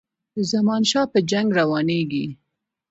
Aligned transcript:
د 0.35 0.37
زمانشاه 0.51 1.07
په 1.13 1.19
جنګ 1.31 1.47
روانیږي. 1.59 2.25